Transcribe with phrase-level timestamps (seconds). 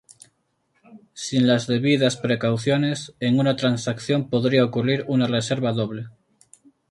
[1.13, 6.07] Sin las debidas precauciones, en una transacción podría ocurrir una reserva doble.